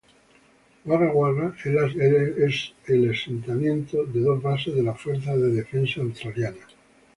[0.85, 6.57] Wagga Wagga es la asentamientos de dos bases de la Fuerza de Defensa Australiana.